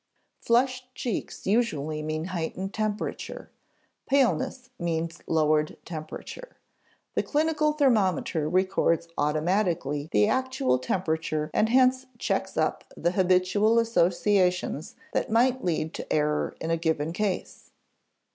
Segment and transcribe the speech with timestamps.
[0.41, 3.51] Flushed cheeks usually mean heightened temperature;
[4.09, 6.57] paleness means lowered temperature.
[7.13, 14.95] The clinical thermometer records automatically the actual temperature and hence checks up the habitual associations
[15.13, 17.69] that might lead to error in a given case.